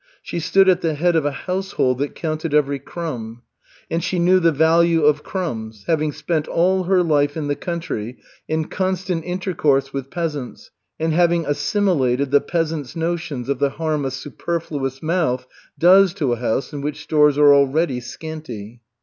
[0.23, 3.43] She stood at the head of a household that counted every crumb.
[3.87, 8.17] And she knew the value of crumbs, having spent all her life in the country
[8.47, 14.09] in constant intercourse with peasants and having assimilated the peasant's notions of the harm a
[14.09, 15.45] "superfluous mouth"
[15.77, 18.81] does to a house in which stores are already scanty.